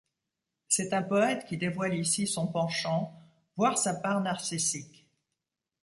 [0.67, 3.15] C'est un poète qui dévoile ici son penchant,
[3.55, 5.05] voire sa part narcissique.